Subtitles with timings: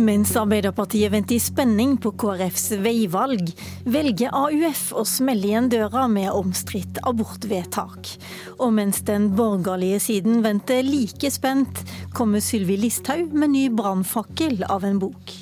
[0.00, 3.50] Mens Arbeiderpartiet venter i spenning på KrFs veivalg,
[3.84, 8.08] velger AUF å smelle igjen døra med omstridt abortvedtak.
[8.56, 11.82] Og mens den borgerlige siden venter like spent,
[12.16, 15.34] kommer Sylvi Listhaug med ny brannfakkel av en bok.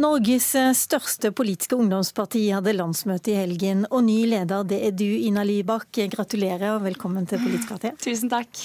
[0.00, 0.46] Norges
[0.78, 5.90] største politiske ungdomsparti hadde landsmøte i helgen, og ny leder det er du, Ina Libak.
[6.16, 7.98] Gratulerer og velkommen til Politisk kvarter.
[8.00, 8.64] Tusen takk.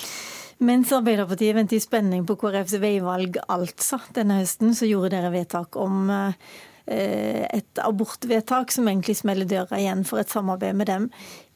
[0.63, 5.75] Mens Arbeiderpartiet venter i spenning på KrFs veivalg altså denne høsten, så gjorde dere vedtak
[5.75, 11.09] om eh, et abortvedtak som egentlig smeller døra igjen for et samarbeid med dem.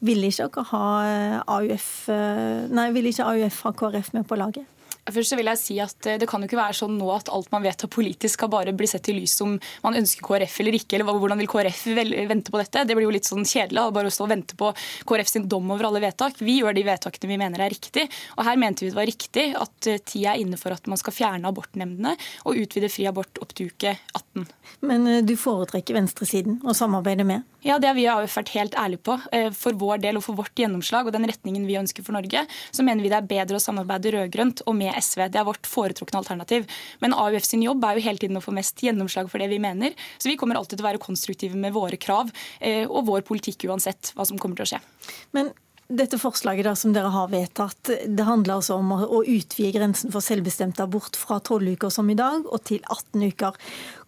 [0.04, 4.68] Ville ikke ha eh, AUF, eh, nei, vil ikke AUF ha KrF med på laget?
[5.08, 7.32] Først så vil jeg si at eh, Det kan jo ikke være sånn nå at
[7.34, 10.78] alt man vedtar politisk skal bare bli sett i lys om man ønsker KrF eller
[10.78, 11.84] ikke, eller hvordan vil KrF
[12.30, 12.84] vente på dette.
[12.88, 14.72] Det blir jo litt sånn kjedelig å bare stå og vente på
[15.08, 16.42] KrF sin dom over alle vedtak.
[16.44, 18.08] Vi gjør de vedtakene vi mener er riktig.
[18.36, 21.00] Og her mente vi det var riktig at eh, tida er inne for at man
[21.00, 24.48] skal fjerne abortnemndene og utvide fri abort opp til uke 18.
[24.88, 27.48] Men eh, du foretrekker venstresiden å samarbeide med?
[27.66, 29.18] Ja, det har vi vært helt ærlige på.
[29.58, 32.86] For vår del og for vårt gjennomslag og den retningen vi ønsker for Norge, så
[32.86, 35.28] mener vi det er bedre å samarbeide rød-grønt og med SV.
[35.34, 36.68] Det er vårt foretrukne alternativ.
[37.04, 39.62] Men AUF sin jobb er jo hele tiden å få mest gjennomslag for det vi
[39.64, 39.96] mener.
[40.18, 43.68] Så vi kommer alltid til å være konstruktive med våre krav eh, og vår politikk
[43.70, 44.84] uansett hva som kommer til å skje.
[45.38, 45.54] Men
[45.88, 50.24] dette forslaget da, som dere har vedtatt, det handler altså om å utvide grensen for
[50.24, 53.56] selvbestemt abort fra 12 uker som i dag, og til 18 uker.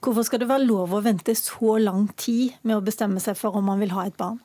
[0.03, 3.55] Hvorfor skal det være lov å vente så lang tid med å bestemme seg for
[3.55, 4.41] om man vil ha et barn?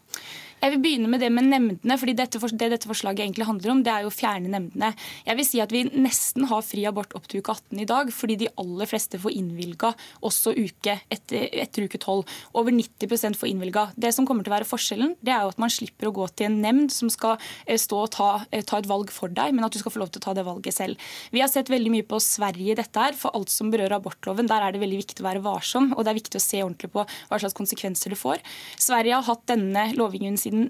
[0.64, 1.98] Jeg vil begynne med det med nemndene.
[2.00, 4.94] fordi dette, Det dette forslaget egentlig handler om, det er jo å fjerne nemndene.
[5.26, 8.08] Jeg vil si at Vi nesten har fri abort opp til uke 18 i dag,
[8.08, 12.24] fordi de aller fleste får innvilga også uke etter, etter uke 12.
[12.54, 13.92] Over 90% får innvilga.
[13.94, 16.28] Det som kommer til å være forskjellen, det er jo at man slipper å gå
[16.34, 19.52] til en nemnd som skal eh, stå og ta, eh, ta, et valg for deg,
[19.52, 20.96] men at du skal få lov til å ta det valget selv.
[21.30, 23.12] Vi har sett veldig mye på Sverige i dette her.
[23.12, 26.14] For alt som berører abortloven, der er det veldig viktig å være varsom, og det
[26.14, 28.40] er viktig å se ordentlig på hva slags konsekvenser det får.
[28.80, 30.68] Sverige har hatt denne lovgivningen siden siden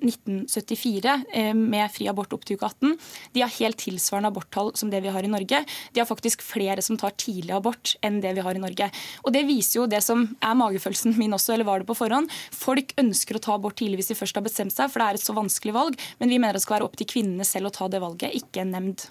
[0.49, 2.97] 1974 eh, med fri abort opp til uke 18.
[3.35, 5.65] De har helt tilsvarende aborttall som det vi har i Norge.
[5.93, 8.91] De har faktisk flere som tar tidlig abort enn det vi har i Norge.
[9.25, 12.31] Og Det viser jo det som er magefølelsen min også, eller var det på forhånd.
[12.55, 15.21] Folk ønsker å ta abort tidlig hvis de først har bestemt seg, for det er
[15.21, 15.99] et så vanskelig valg.
[16.21, 18.65] Men vi mener det skal være opp til kvinnene selv å ta det valget, ikke
[18.65, 19.09] en nemnd.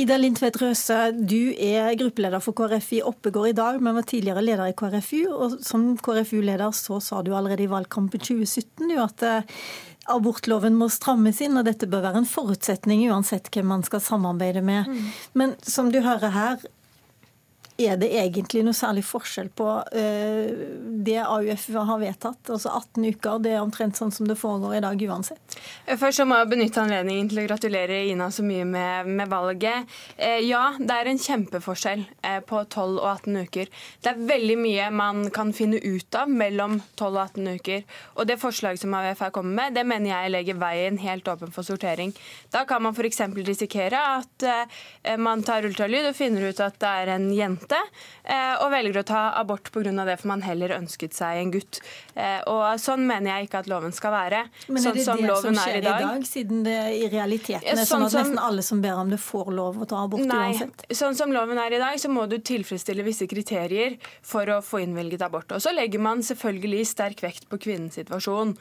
[0.00, 4.42] Ida Lindtvedt Røse, du er gruppeleder for KrF i Oppegård i dag, men var tidligere
[4.42, 5.22] leder i KrFU.
[5.30, 9.52] og Som KrFU-leder så sa du allerede i valgkampen 2017 jo at eh,
[10.10, 14.64] abortloven må strammes inn, og dette bør være en forutsetning uansett hvem man skal samarbeide
[14.66, 14.90] med.
[14.90, 15.12] Mm.
[15.38, 16.66] Men som du hører her,
[17.74, 20.50] er det egentlig noe særlig forskjell på uh,
[21.04, 22.50] det AUF har vedtatt?
[22.54, 25.56] Altså 18 uker, det er omtrent sånn som det foregår i dag uansett.
[25.98, 29.90] Først så må jeg benytte anledningen til å gratulere Ina så mye med, med valget.
[30.20, 32.04] Uh, ja, det er en kjempeforskjell
[32.46, 33.72] på 12 og 18 uker.
[34.04, 37.82] Det er veldig mye man kan finne ut av mellom 12 og 18 uker.
[38.14, 41.50] Og det forslaget som AUF her kommer med, det mener jeg legger veien helt åpen
[41.54, 42.14] for sortering.
[42.54, 43.20] Da kan man f.eks.
[43.42, 44.46] risikere at
[45.20, 47.80] man tar ultralyd og finner ut at det er en jente jente,
[48.24, 50.04] eh, og velger å ta abort pga.
[50.04, 51.80] det, for man heller ønsket seg en gutt.
[52.14, 54.44] Eh, og Sånn mener jeg ikke at loven skal være.
[54.68, 56.00] Men er det sånn det som skjer i dag?
[56.00, 56.24] i dag?
[56.26, 59.52] Siden det i realiteten er sånn, sånn at nesten alle som ber om det, får
[59.54, 60.86] lov å ta abort nei, uansett?
[60.90, 64.82] Sånn som loven er i dag, så må du tilfredsstille visse kriterier for å få
[64.84, 65.52] innvilget abort.
[65.54, 68.56] Og så legger man selvfølgelig sterk vekt på kvinnens situasjon.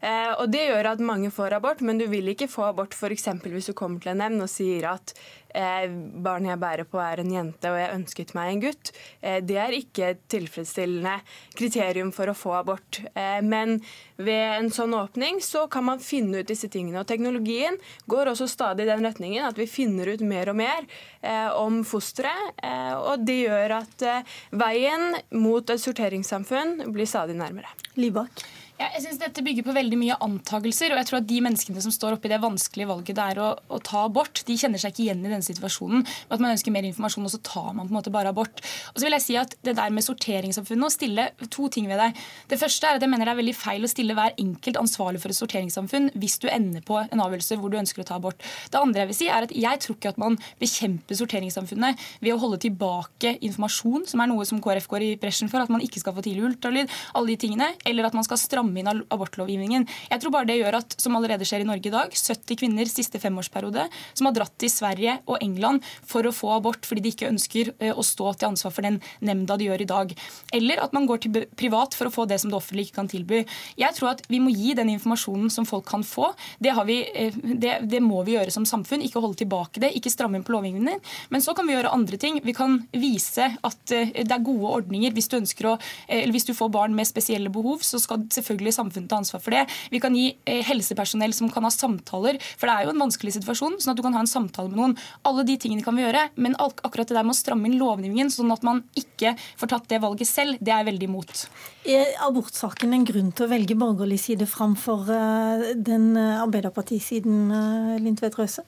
[0.00, 3.26] Eh, og Det gjør at mange får abort, men du vil ikke få abort f.eks.
[3.42, 5.14] hvis du kommer til en nemnd og sier at
[5.54, 5.88] eh,
[6.22, 8.92] barnet jeg bærer på er en jente og jeg ønsket meg en gutt.
[9.20, 11.18] Eh, det er ikke et tilfredsstillende
[11.58, 13.00] kriterium for å få abort.
[13.14, 13.78] Eh, men
[14.16, 17.02] ved en sånn åpning så kan man finne ut disse tingene.
[17.02, 17.78] Og teknologien
[18.10, 20.86] går også stadig i den retningen at vi finner ut mer og mer
[21.22, 22.56] eh, om fosteret.
[22.98, 24.04] Og det gjør at
[24.50, 27.70] veien mot et sorteringssamfunn blir stadig nærmere.
[27.98, 28.42] Libak.
[28.78, 30.92] Jeg synes Dette bygger på veldig mye antakelser.
[30.92, 33.40] og jeg tror at De menneskene som står oppe i det vanskelige valget det er
[33.42, 36.04] å, å, ta abort, de kjenner seg ikke igjen i denne situasjonen.
[36.06, 38.62] med at Man ønsker mer informasjon, og så tar man på en måte bare abort.
[38.94, 41.98] Og så vil jeg si at Det der med sorteringssamfunnet, å stille to ting ved
[41.98, 42.14] deg.
[42.46, 45.22] Det første er at jeg mener det er veldig feil å stille hver enkelt ansvarlig
[45.24, 48.38] for et sorteringssamfunn hvis du ender på en avgjørelse hvor du ønsker å ta abort.
[48.70, 52.36] Det andre jeg vil si er at jeg tror ikke at man bekjemper sorteringssamfunnet ved
[52.36, 55.82] å holde tilbake informasjon, som er noe som KrF går i bresjen for, at man
[55.82, 59.04] ikke skal få tidlig ultralyd, alle de tingene, eller at man skal stramme stramme inn
[59.08, 59.86] abortlovgivningen.
[60.10, 62.88] Jeg tror bare det gjør at, som allerede skjer i Norge i dag, 70 kvinner
[62.88, 67.12] siste femårsperiode som har dratt til Sverige og England for å få abort fordi de
[67.12, 70.14] ikke ønsker eh, å stå til ansvar for den nemnda de gjør i dag.
[70.52, 73.10] Eller at man går til privat for å få det som det offentlige ikke kan
[73.10, 73.42] tilby.
[73.78, 76.32] Jeg tror at vi må gi den informasjonen som folk kan få.
[76.60, 79.04] Det, vi, eh, det, det må vi gjøre som samfunn.
[79.06, 81.02] Ikke holde tilbake det, ikke stramme inn på lovgivningen.
[81.32, 82.40] Men så kan vi gjøre andre ting.
[82.44, 85.14] Vi kan vise at eh, det er gode ordninger.
[85.16, 85.38] Hvis du,
[85.68, 85.76] å,
[86.08, 89.54] eller hvis du får barn med spesielle behov, så skal selvfølgelig samfunnet ta ansvar for
[89.54, 89.64] det.
[89.92, 93.78] Vi kan gi helsepersonell som kan ha samtaler, for det er jo en vanskelig situasjon,
[93.78, 94.96] sånn at du kan ha en samtale med noen.
[95.28, 98.32] Alle de tingene kan vi gjøre, men akkurat det der med å stramme inn lovgivningen
[98.32, 101.44] sånn at man ikke får tatt det valget selv, det er jeg veldig imot.
[101.88, 107.94] Er abortsaken en grunn til å velge borgerlig side framfor eh, den eh, Arbeiderpartisiden, eh,
[108.02, 108.64] Lindtvedt Røse?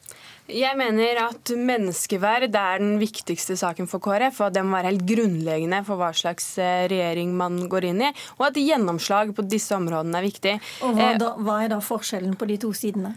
[0.50, 4.92] Jeg mener at menneskeverd er den viktigste saken for KrF, og at det må være
[4.92, 9.76] helt grunnleggende for hva slags regjering man går inn i, og at gjennomslag på disse
[9.76, 10.54] områdene er viktig.
[10.86, 13.14] Og hva, da, hva er da forskjellen på de to sidene?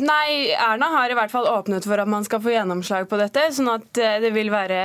[0.00, 3.48] Nei, Erna har i hvert fall åpnet for at man skal få gjennomslag på dette.
[3.52, 4.80] Sånn at eh, det vil være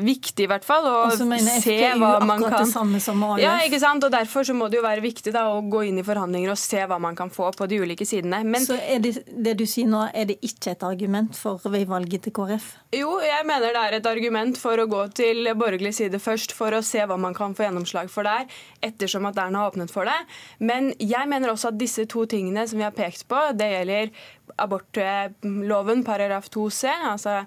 [0.00, 4.04] viktig i hvert fall å se hva man kan det samme som Ja, ikke sant?
[4.06, 6.60] Og Derfor så må det jo være viktig da, å gå inn i forhandlinger og
[6.60, 8.40] se hva man kan få på de ulike sidene.
[8.48, 12.26] Men, så er det, det du sier nå, er det ikke et argument for veivalget
[12.26, 12.70] til KrF?
[12.96, 16.74] Jo, jeg mener det er et argument for å gå til borgerlig side først, for
[16.74, 18.48] å se hva man kan få gjennomslag for der,
[18.84, 20.16] ettersom at Erna har åpnet for det.
[20.64, 24.14] Men jeg mener også at disse to tingene som vi har pekt på, det gjelder
[24.58, 27.44] abortloven paragraf 2c, altså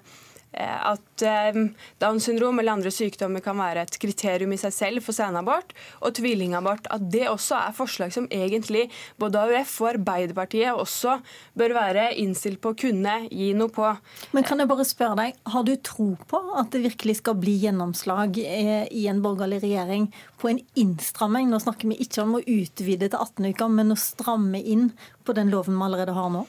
[0.56, 1.58] at eh,
[2.00, 6.16] Downs syndrom eller andre sykdommer kan være et kriterium i seg selv for senabort, og
[6.18, 8.86] tvillingabort, at det også er forslag som egentlig
[9.20, 11.18] både AUF og Arbeiderpartiet også
[11.58, 13.92] bør være innstilt på å kunne gi noe på.
[14.32, 17.54] Men kan jeg bare spørre deg, Har du tro på at det virkelig skal bli
[17.62, 20.08] gjennomslag eh, i en borgerlig regjering
[20.40, 21.48] på en innstramming?
[21.50, 24.90] Nå snakker vi ikke om å utvide til 18 uker, men å stramme inn
[25.24, 26.46] på den loven vi allerede har nå?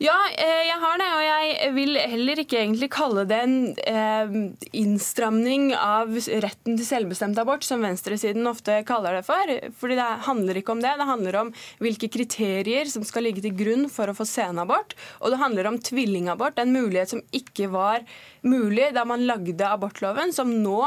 [0.00, 1.08] Ja, eh, jeg har det.
[1.12, 3.56] Og jeg vil heller ikke egentlig kalle det en
[3.86, 4.32] eh,
[4.80, 9.52] innstramning av retten til selvbestemt abort, som venstresiden ofte kaller det for.
[9.78, 10.94] Fordi det handler ikke om det.
[10.98, 11.52] Det handler om
[11.84, 14.96] hvilke kriterier som skal ligge til grunn for å få senabort.
[15.20, 18.06] Og det handler om tvillingabort, en mulighet som ikke var
[18.42, 20.80] mulig da man lagde abortloven, som nå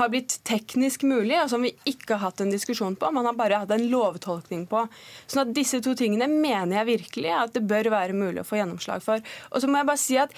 [0.00, 3.12] har blitt teknisk mulig, og som vi ikke har hatt en diskusjon på.
[3.14, 4.84] Man har bare hatt en lovtolkning på.
[5.26, 8.58] Sånn at disse to tingene mener jeg virkelig at det bør være mulig å få
[8.60, 9.24] gjennomslag for.
[9.52, 10.34] Og så må jeg bare si at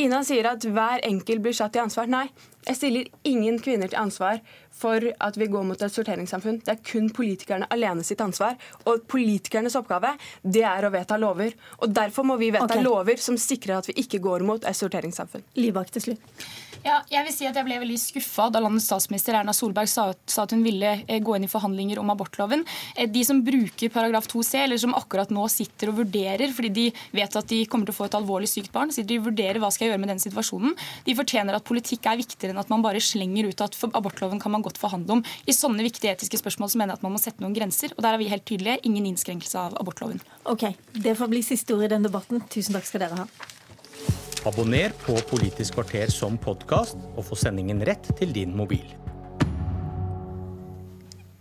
[0.00, 2.08] Ina sier at hver enkelt blir satt til ansvar.
[2.10, 2.26] Nei,
[2.66, 4.40] jeg stiller ingen kvinner til ansvar
[4.74, 6.60] for at vi går mot et sorteringssamfunn.
[6.64, 8.58] Det er kun politikerne alene sitt ansvar.
[8.90, 11.54] Og politikernes oppgave det er å vedta lover.
[11.80, 12.84] Og Derfor må vi vedta okay.
[12.84, 15.46] lover som sikrer at vi ikke går mot et sorteringssamfunn.
[15.60, 16.46] Libak til slutt.
[16.84, 20.10] Ja, jeg vil si at jeg ble veldig skuffa da landets statsminister Erna Solberg sa,
[20.12, 22.60] at hun ville eh, gå inn i forhandlinger om abortloven.
[22.92, 26.84] Eh, de som bruker paragraf 2c, eller som akkurat nå sitter og vurderer fordi de
[27.16, 29.70] vet at de kommer til å få et alvorlig sykt barn, sitter de vurderer hva
[29.72, 30.76] skal jeg gjøre med den situasjonen.
[31.08, 34.42] De fortjener at politikk er viktigere enn at man bare slenger ut at for abortloven
[34.42, 35.24] kan man godt forhandle om.
[35.46, 38.04] I sånne viktige etiske spørsmål så mener jeg at man må sette noen grenser, og
[38.04, 38.80] der er vi helt tydelige.
[38.88, 40.22] Ingen innskrenkelse av abortloven.
[40.50, 42.42] Ok, Det får bli siste ord i den debatten.
[42.50, 43.28] Tusen takk skal dere ha.
[44.44, 48.84] Abonner på Politisk kvarter som podkast, og få sendingen rett til din mobil.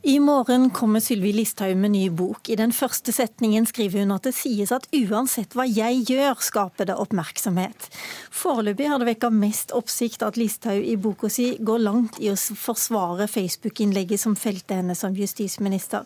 [0.05, 2.49] I morgen kommer Sylvi Listhaug med ny bok.
[2.51, 6.89] I den første setningen skriver hun at det sies at uansett hva jeg gjør, skaper
[6.89, 7.87] det oppmerksomhet.
[8.27, 12.35] Foreløpig har det vekka mest oppsikt at Listhaug i boka si går langt i å
[12.35, 16.03] forsvare Facebook-innlegget som felte henne som justisminister.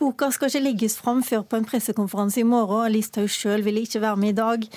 [0.00, 3.84] Boka skal ikke legges fram før på en pressekonferanse i morgen, og Listhaug sjøl ville
[3.84, 4.68] ikke være med i dag.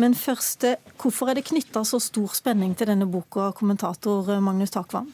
[0.00, 0.64] Men først,
[0.96, 5.12] hvorfor er det knytta så stor spenning til denne boka, kommentator Magnus Takvam?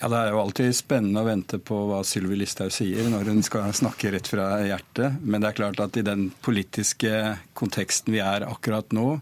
[0.00, 3.42] Ja, Det er jo alltid spennende å vente på hva Sylvi Listhaug sier når hun
[3.42, 5.18] skal snakke rett fra hjertet.
[5.22, 9.18] Men det er klart at i den politiske konteksten vi er akkurat nå,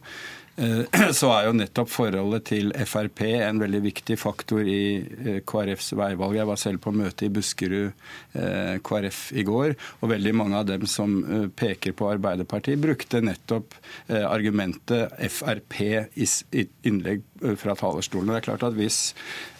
[0.56, 5.92] Eh, så er jo nettopp forholdet til Frp en veldig viktig faktor i eh, KrFs
[5.98, 6.38] veivalg.
[6.38, 10.68] Jeg var selv på møte i Buskerud eh, KrF i går, og veldig mange av
[10.70, 11.18] dem som
[11.56, 13.74] peker på Arbeiderpartiet, brukte nettopp
[14.08, 15.76] argumentet Frp
[16.16, 17.24] i innlegg
[17.60, 18.32] fra talerstolen.
[18.32, 19.00] Det er klart at Hvis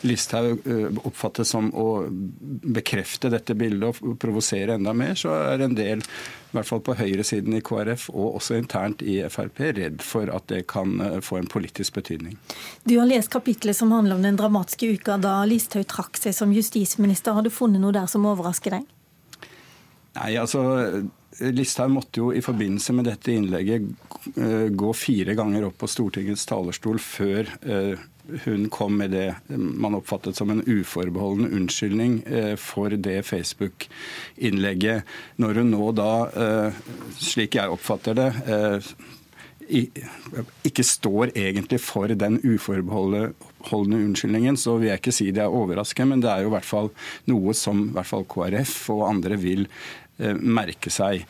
[0.07, 0.67] Listhaug
[1.07, 6.05] oppfattes som å bekrefte dette bildet og provosere enda mer, så er en del
[6.57, 10.47] i hvert fall på høyresiden i KrF og også internt i Frp, redd for at
[10.53, 12.39] det kan eh, få en politisk betydning.
[12.85, 16.55] Du har lest kapitlet som handler om den dramatiske uka da Listhaug trakk seg som
[16.57, 17.37] justisminister.
[17.37, 18.87] Har du funnet noe der som overrasker deg?
[20.17, 20.63] Nei, altså
[21.41, 23.89] Listhaug måtte jo i forbindelse med dette innlegget
[24.37, 28.05] eh, gå fire ganger opp på Stortingets talerstol før eh,
[28.45, 32.17] hun kom med det man oppfattet som en uforbeholden unnskyldning
[32.59, 35.07] for det Facebook-innlegget.
[35.39, 36.09] Når hun nå da,
[37.23, 38.27] slik jeg oppfatter det,
[39.67, 43.33] ikke står egentlig for den uforbeholdne
[43.99, 46.69] unnskyldningen, så vil jeg ikke si det er overraskende, men det er jo i hvert
[46.69, 46.91] fall
[47.31, 51.27] noe som hvert fall KrF og andre vil eh, merke seg.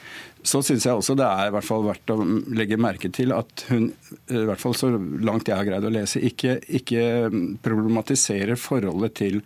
[0.46, 2.20] Så syns jeg også det er i hvert fall verdt å
[2.54, 3.88] legge merke til at hun,
[4.30, 7.02] i hvert fall så langt jeg har greid å lese, ikke, ikke
[7.66, 9.40] problematiserer forholdet til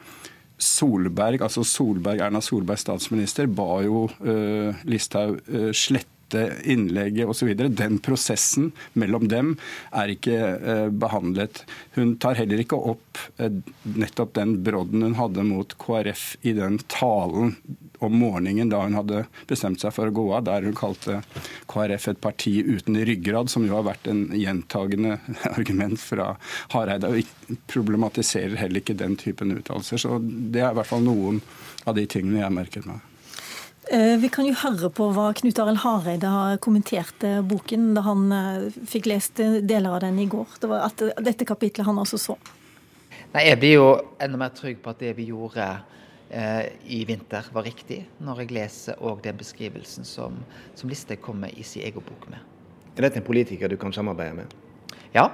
[0.60, 7.48] Solberg, altså Solberg, Erna Solberg statsminister, ba jo uh, Listhaug uh, slette innlegget osv.
[7.74, 9.56] Den prosessen mellom dem
[9.90, 11.64] er ikke eh, behandlet.
[11.96, 13.50] Hun tar heller ikke opp eh,
[13.82, 17.56] nettopp den brodden hun hadde mot KrF i den talen
[18.06, 21.20] om morgenen da hun hadde bestemt seg for å gå av, der hun kalte
[21.70, 25.18] KrF et parti uten ryggrad, som jo har vært en gjentagende
[25.56, 26.32] argument fra
[26.74, 27.10] Hareide.
[27.10, 30.00] Og problematiserer heller ikke den typen uttalelser.
[30.00, 31.40] Så det er i hvert fall noen
[31.88, 33.06] av de tingene jeg merket meg.
[33.90, 38.04] Eh, vi kan jo høre på hva Knut Arild Hareide har kommentert eh, boken da
[38.06, 40.58] han eh, fikk lest deler av den i går.
[40.62, 42.36] Det var at dette kapitlet han også så.
[43.32, 43.88] Nei, Jeg blir jo
[44.22, 45.66] enda mer trygg på at det vi gjorde
[46.30, 50.36] i vinter, var riktig, når jeg leser òg den beskrivelsen som,
[50.78, 52.38] som Listhaug kommer i sin egen bok med.
[52.94, 54.54] Er dette en politiker du kan samarbeide med?
[55.10, 55.24] Ja,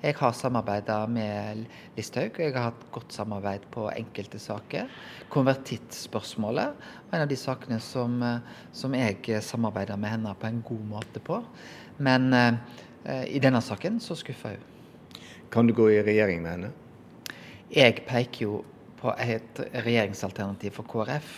[0.00, 1.64] jeg har samarbeida med
[1.96, 4.90] Listhaug, jeg har hatt godt samarbeid på enkelte saker.
[5.32, 6.76] Konvertittspørsmålet
[7.08, 8.20] var en av de sakene som,
[8.76, 11.40] som jeg samarbeida med henne på en god måte på.
[11.96, 15.20] Men eh, i denne saken så skuffa hun.
[15.50, 16.72] Kan du gå i regjering med henne?
[17.72, 18.62] Jeg peker jo
[19.00, 21.30] på et regjeringsalternativ for KrF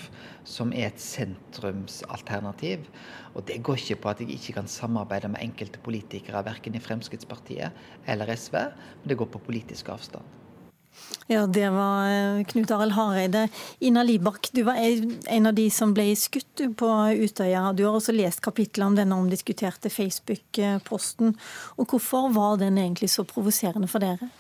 [0.49, 2.89] som er et sentrumsalternativ.
[3.35, 6.83] Og det går ikke på at jeg ikke kan samarbeide med enkelte politikere, verken i
[6.83, 8.59] Fremskrittspartiet eller SV,
[9.03, 10.37] men det går på politisk avstand.
[11.29, 13.45] Ja, det var eh, Knut Arild Hareide.
[13.85, 16.89] Ina Libak, du var en av de som ble skutt på
[17.21, 17.69] Utøya.
[17.77, 21.37] Du har også lest kapitlet om denne omdiskuterte Facebook-posten.
[21.77, 24.33] Og Hvorfor var den egentlig så provoserende for dere?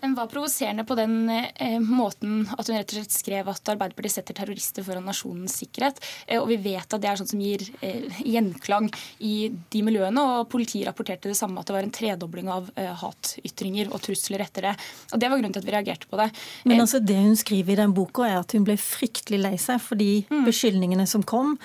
[0.00, 4.14] Den var provoserende på den eh, måten at hun rett og slett skrev at Arbeiderpartiet
[4.20, 5.98] setter terrorister foran nasjonens sikkerhet.
[6.26, 8.86] Eh, og vi vet at det er sånt som gir eh, gjenklang
[9.26, 10.22] i de miljøene.
[10.22, 14.44] Og politiet rapporterte det samme, at det var en tredobling av eh, hatytringer og trusler
[14.46, 14.74] etter det.
[15.12, 16.28] Og Det var grunnen til at vi reagerte på det.
[16.64, 19.54] Men eh, altså det hun skriver i den boka, er at hun ble fryktelig lei
[19.58, 20.46] seg fordi mm.
[20.46, 21.56] beskyldningene som kom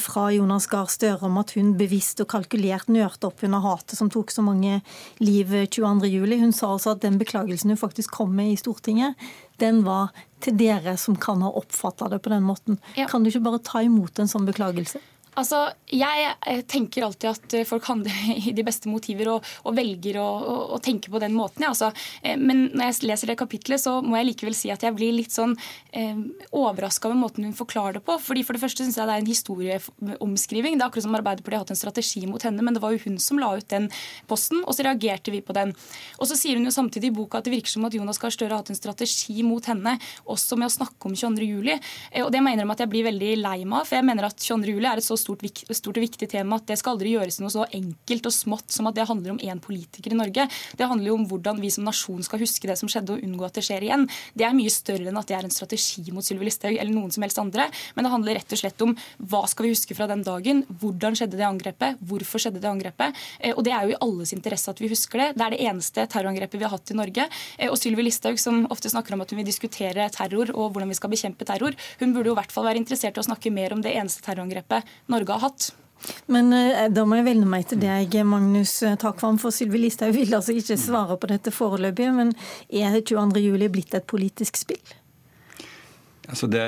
[0.00, 4.10] fra Jonas Gahr Støre om at hun bevisst og kalkulert nørte opp under hatet som
[4.12, 4.78] tok så mange
[5.18, 6.38] liv 22.07.
[6.40, 9.18] Hun sa også at den beklagelsen hun faktisk kom med i Stortinget,
[9.62, 12.80] den var til dere som kan ha oppfatta det på den måten.
[12.96, 13.08] Ja.
[13.10, 15.02] Kan du ikke bare ta imot en sånn beklagelse?
[15.38, 18.14] Altså, Jeg tenker alltid at eh, folk handler
[18.48, 21.64] i de beste motiver og, og velger å, å, å, tenke på den måten.
[21.64, 21.70] Ja.
[21.70, 21.90] Altså,
[22.22, 25.14] eh, men når jeg leser det kapitlet, så må jeg likevel si at jeg blir
[25.14, 25.54] litt sånn
[25.94, 26.18] eh,
[26.56, 28.18] overraska over måten hun forklarer det på.
[28.22, 30.78] Fordi For det første syns jeg det er en historieomskriving.
[30.78, 33.02] Det er akkurat som Arbeiderpartiet har hatt en strategi mot henne, men det var jo
[33.06, 33.90] hun som la ut den
[34.30, 35.74] posten, og så reagerte vi på den.
[36.18, 38.34] Og så sier hun jo samtidig i boka at det virker som at Jonas Gahr
[38.34, 39.96] Støre har hatt en strategi mot henne,
[40.30, 41.70] også med å snakke om 22.07.
[41.70, 44.30] Eh, og det mener jeg at jeg blir veldig lei meg av, for jeg mener
[44.30, 47.40] at 22.07 er et så stort, stort, og viktig tema at det skal aldri gjøres
[47.42, 50.46] noe så enkelt og smått som at det handler om én politiker i Norge.
[50.76, 53.46] Det handler jo om hvordan vi som nasjon skal huske det som skjedde, og unngå
[53.46, 54.06] at det skjer igjen.
[54.34, 57.12] Det er mye større enn at det er en strategi mot Sylvi Listhaug eller noen
[57.14, 57.68] som helst andre.
[57.94, 58.96] Men det handler rett og slett om
[59.30, 63.18] hva skal vi huske fra den dagen, hvordan skjedde det angrepet, hvorfor skjedde det angrepet.
[63.38, 65.28] Eh, og det er jo i alles interesse at vi husker det.
[65.36, 67.28] Det er det eneste terrorangrepet vi har hatt i Norge.
[67.58, 70.90] Eh, og Sylvi Listhaug, som ofte snakker om at hun vil diskutere terror og hvordan
[70.90, 73.52] vi skal bekjempe terror, hun burde jo i hvert fall være interessert i å snakke
[73.54, 75.70] mer om det eneste terrorangrepet Norge har hatt.
[76.32, 79.38] Men eh, da må jeg vende meg til deg, Magnus Takvam.
[79.42, 82.08] For Sylvi Listhaug vil altså ikke svare på dette foreløpig.
[82.16, 82.34] Men
[82.70, 84.96] er 22.07 blitt et politisk spill?
[86.30, 86.66] Altså det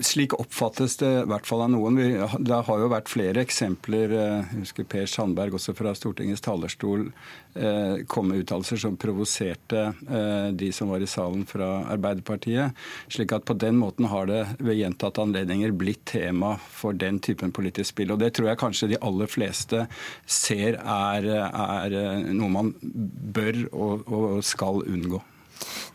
[0.00, 1.98] slik oppfattes det i hvert fall av noen.
[2.44, 4.12] det har jo vært flere eksempler.
[4.12, 7.06] Eh, jeg husker Per Sandberg også fra Stortingets talerstol
[7.54, 12.76] eh, kom med uttalelser som provoserte eh, de som var i salen fra Arbeiderpartiet.
[13.12, 17.54] Slik at på den måten har det ved gjentatte anledninger blitt tema for den typen
[17.54, 18.12] politisk spill.
[18.12, 19.86] Og det tror jeg kanskje de aller fleste
[20.28, 21.98] ser er, er
[22.34, 25.22] noe man bør og, og skal unngå.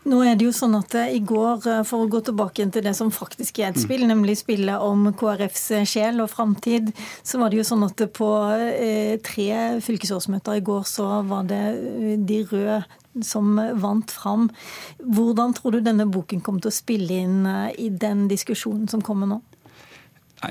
[0.04, 2.84] Nå er det jo sånn at eh, I går, eh, for å gå tilbake til
[2.84, 4.10] det som faktisk er et spill, mm.
[4.12, 6.90] nemlig spillet om KrFs eh, sjel og framtid,
[7.24, 8.28] så var det jo sånn at på
[9.24, 9.48] tre
[9.84, 11.62] fylkesårsmøter i går så var det
[12.28, 12.82] de røde
[13.24, 14.48] som vant fram.
[14.98, 17.46] Hvordan tror du denne boken kommer til å spille inn
[17.78, 19.40] i den diskusjonen som kommer nå?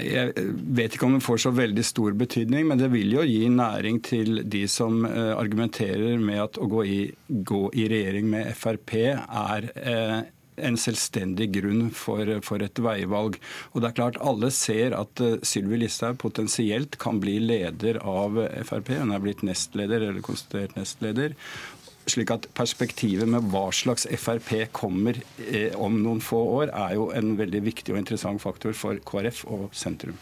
[0.02, 0.34] Jeg
[0.78, 4.00] vet ikke om det får så veldig stor betydning, men det vil jo gi næring
[4.06, 8.96] til de som eh, argumenterer med at å gå i, gå i regjering med Frp
[9.04, 10.18] er eh,
[10.64, 13.40] en selvstendig grunn for, for, et veivalg.
[13.74, 18.38] Og det er klart Alle ser at uh, Sylvi Listhaug potensielt kan bli leder av
[18.68, 18.94] Frp.
[19.02, 21.34] Hun er blitt nestleder, eller konstituert nestleder
[22.10, 27.10] slik at perspektivet med hva slags Frp kommer eh, om noen få år, er jo
[27.16, 30.18] en veldig viktig og interessant faktor for KrF og sentrum.